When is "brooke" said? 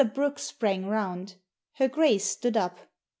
0.15-0.39